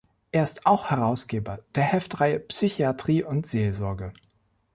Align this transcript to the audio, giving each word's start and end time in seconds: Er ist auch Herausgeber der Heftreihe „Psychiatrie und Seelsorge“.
Er 0.31 0.41
ist 0.41 0.65
auch 0.65 0.89
Herausgeber 0.89 1.59
der 1.75 1.83
Heftreihe 1.83 2.39
„Psychiatrie 2.39 3.21
und 3.21 3.45
Seelsorge“. 3.45 4.13